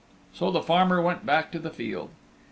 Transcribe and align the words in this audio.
So 0.33 0.49
the 0.49 0.63
farmer 0.63 0.99
went 0.99 1.27
back 1.27 1.51
to 1.51 1.59
the 1.59 1.69
field. 1.69 2.09